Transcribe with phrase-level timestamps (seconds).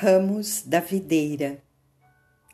[0.00, 1.60] Ramos da Videira,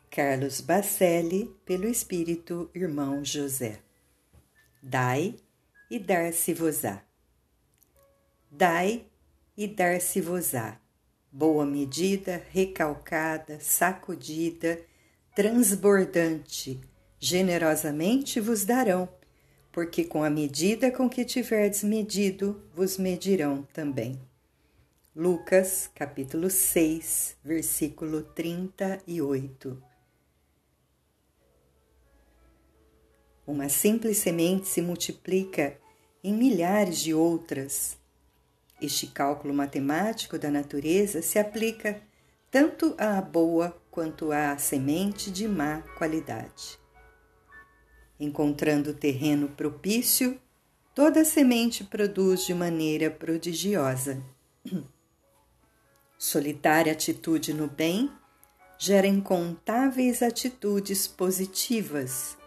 [0.09, 3.81] Carlos Bacelli, pelo Espírito Irmão José.
[4.81, 5.35] Dai
[5.91, 7.03] e dar-se-vos-á.
[8.49, 9.05] Dai
[9.55, 10.79] e dar-se-vos-á.
[11.31, 14.79] Boa medida, recalcada, sacudida,
[15.35, 16.81] transbordante,
[17.19, 19.07] generosamente vos darão,
[19.71, 24.19] porque com a medida com que tiverdes medido, vos medirão também.
[25.17, 29.81] Lucas, capítulo 6, versículo 38.
[33.47, 35.79] Uma simples semente se multiplica
[36.21, 37.97] em milhares de outras.
[38.81, 42.01] Este cálculo matemático da natureza se aplica
[42.51, 46.77] tanto à boa quanto à semente de má qualidade.
[48.19, 50.37] Encontrando terreno propício,
[50.93, 54.21] toda semente produz de maneira prodigiosa.
[56.17, 58.09] Solitária atitude no bem
[58.77, 62.37] gera incontáveis atitudes positivas.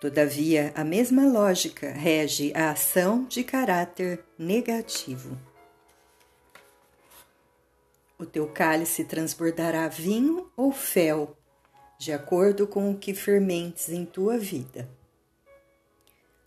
[0.00, 5.36] Todavia, a mesma lógica rege a ação de caráter negativo.
[8.16, 11.36] O teu cálice transbordará vinho ou fel,
[11.98, 14.88] de acordo com o que fermentes em tua vida.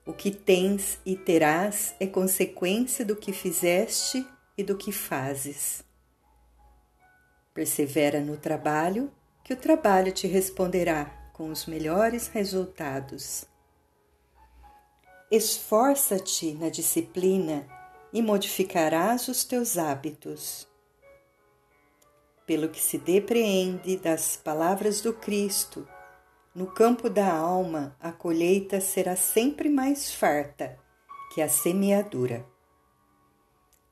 [0.05, 4.25] O que tens e terás é consequência do que fizeste
[4.57, 5.90] e do que fazes.
[7.53, 9.11] Persevera no trabalho,
[9.43, 13.45] que o trabalho te responderá com os melhores resultados.
[15.29, 17.67] Esforça-te na disciplina
[18.13, 20.65] e modificarás os teus hábitos.
[22.45, 25.85] Pelo que se depreende das palavras do Cristo,
[26.55, 30.79] no campo da alma a colheita será sempre mais farta
[31.33, 32.45] que a semeadura.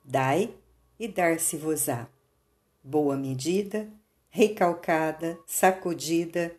[0.04, 0.54] Dai
[0.98, 2.08] e dar-se-vos-á
[2.90, 3.88] boa medida,
[4.32, 6.56] recalcada, sacudida,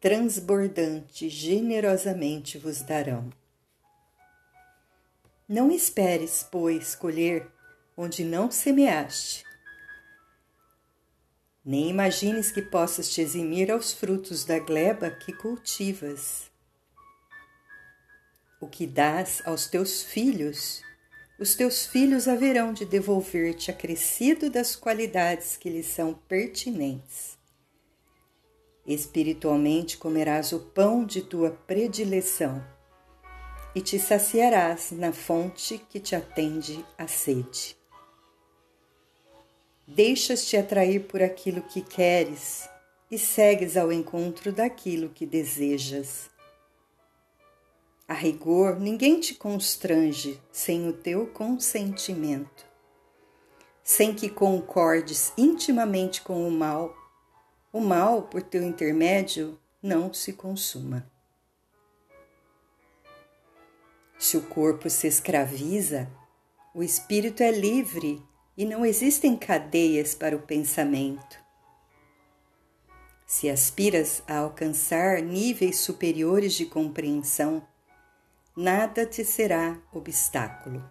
[0.00, 3.28] transbordante, generosamente vos darão.
[5.46, 7.46] Não esperes, pois, colher
[7.94, 9.44] onde não semeaste.
[11.62, 16.50] Nem imagines que possas te eximir aos frutos da gleba que cultivas.
[18.58, 20.82] O que dás aos teus filhos
[21.44, 27.36] os teus filhos haverão de devolver-te acrescido das qualidades que lhes são pertinentes.
[28.86, 32.64] Espiritualmente comerás o pão de tua predileção
[33.74, 37.76] e te saciarás na fonte que te atende à sede.
[39.86, 42.66] Deixas-te atrair por aquilo que queres
[43.10, 46.30] e segues ao encontro daquilo que desejas.
[48.06, 52.66] A rigor, ninguém te constrange sem o teu consentimento.
[53.82, 56.94] Sem que concordes intimamente com o mal,
[57.72, 61.10] o mal, por teu intermédio, não se consuma.
[64.18, 66.08] Se o corpo se escraviza,
[66.74, 68.22] o espírito é livre
[68.56, 71.42] e não existem cadeias para o pensamento.
[73.26, 77.66] Se aspiras a alcançar níveis superiores de compreensão,
[78.56, 80.88] nada te será obstáculo.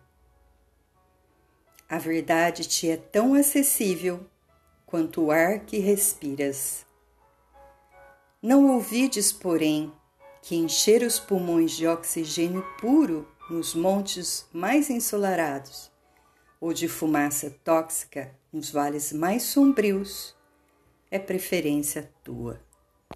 [1.88, 4.26] A verdade te é tão acessível
[4.86, 6.86] quanto o ar que respiras.
[8.42, 9.94] Não ouvides, porém,
[10.42, 15.90] que encher os pulmões de oxigênio puro nos montes mais ensolarados
[16.60, 20.36] ou de fumaça tóxica nos vales mais sombrios
[21.10, 22.60] é preferência tua.